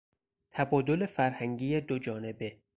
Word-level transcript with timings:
تبادل 0.51 1.05
فرهنگی 1.05 1.81
دوجانبه 1.81 2.57